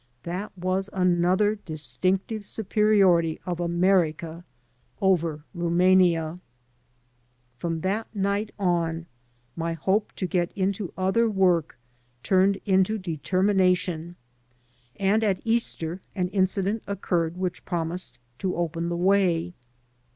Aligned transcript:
That 0.23 0.51
was 0.57 0.89
another 0.93 1.53
distinctive 1.53 2.47
superiority 2.47 3.39
of 3.45 3.59
America 3.59 4.43
over 4.99 5.43
Rumania. 5.55 6.39
From 7.59 7.81
that 7.81 8.07
night 8.15 8.51
on 8.57 9.05
my 9.55 9.73
hope 9.73 10.11
to 10.13 10.25
get 10.25 10.51
into 10.53 10.91
other 10.97 11.29
work 11.29 11.77
turned 12.23 12.59
into 12.65 12.97
determination, 12.97 14.15
and 14.95 15.23
at 15.23 15.39
Easter 15.45 16.01
an 16.15 16.29
incident 16.29 16.81
occurred 16.87 17.37
which 17.37 17.63
promised 17.63 18.17
to 18.39 18.55
open 18.55 18.89
the 18.89 18.97
way. 18.97 19.53